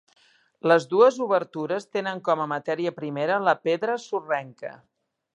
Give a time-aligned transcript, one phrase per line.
[0.69, 4.73] Les dues obertures tenen com a matèria primera la pedra sorrenca.